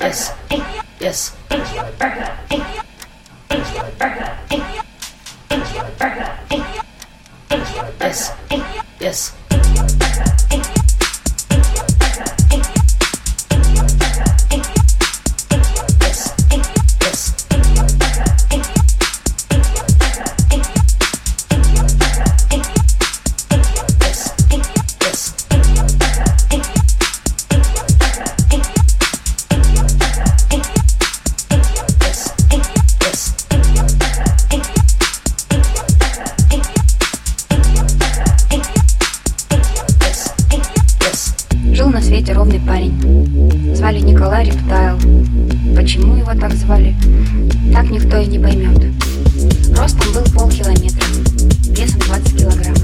Yes. 0.00 0.34
Yes. 1.00 1.36
Yes. 8.00 8.32
Yes. 9.00 9.41
Свете 42.32 42.38
ровный 42.38 42.60
парень. 42.60 43.74
Звали 43.74 44.00
Николай 44.00 44.46
Рептайл. 44.46 44.96
Почему 45.76 46.16
его 46.16 46.32
так 46.34 46.52
звали? 46.54 46.94
Так 47.72 47.90
никто 47.90 48.18
и 48.18 48.26
не 48.26 48.38
поймет. 48.38 48.82
Ростом 49.76 50.12
был 50.14 50.24
полкилометра, 50.34 51.06
весом 51.68 52.00
20 52.00 52.38
килограмм. 52.38 52.74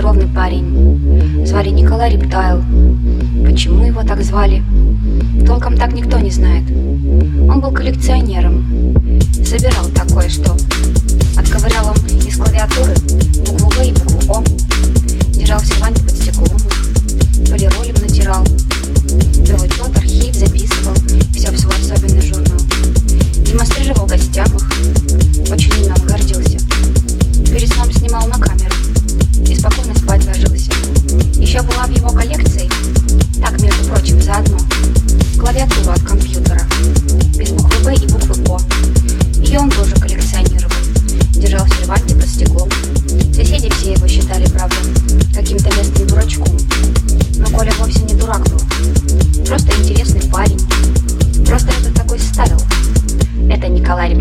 Ровный 0.00 0.26
парень. 0.26 1.46
Звали 1.46 1.68
Николай 1.70 2.10
Рептайл. 2.10 2.62
Почему 3.44 3.84
его 3.84 4.02
так 4.02 4.22
звали? 4.22 4.62
Толком 5.46 5.76
так 5.76 5.92
никто 5.92 6.18
не 6.18 6.30
знает. 6.30 6.64
Он 6.70 7.60
был 7.60 7.72
коллекционером. 7.72 8.64
Собирал 9.44 9.86
такое, 9.94 10.28
что 10.28 10.56
была 31.62 31.86
в 31.86 31.90
его 31.90 32.10
коллекции. 32.10 32.68
Так, 33.40 33.60
между 33.60 33.84
прочим, 33.84 34.20
заодно. 34.20 34.58
Клавиатуру 35.38 35.90
от 35.90 36.02
компьютера. 36.02 36.60
Без 37.36 37.50
буквы 37.50 37.84
«Б» 37.84 37.94
и 37.94 38.06
буквы 38.06 38.44
«О». 38.48 38.60
Ее 39.40 39.58
он 39.60 39.70
тоже 39.70 39.94
коллекционировал. 39.96 40.72
Держал 41.34 41.64
в 41.64 41.74
серванте 41.74 42.14
под 42.14 42.28
стеклом. 42.28 42.68
Соседи 43.34 43.70
все 43.70 43.92
его 43.92 44.06
считали, 44.06 44.46
правда, 44.46 44.76
каким-то 45.34 45.68
местным 45.76 46.06
дурачком. 46.06 46.56
Но 47.36 47.46
Коля 47.56 47.72
вовсе 47.78 48.00
не 48.00 48.14
дурак 48.14 48.42
был. 48.48 48.60
Просто 49.46 49.72
интересный 49.80 50.22
парень. 50.30 50.60
Просто 51.46 51.70
это 51.80 51.92
такой 51.94 52.18
стайл. 52.18 52.60
Это 53.50 53.68
Николай 53.68 54.14